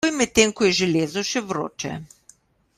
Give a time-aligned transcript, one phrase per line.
[0.05, 1.95] Kuj medtem ko je železo še vroče.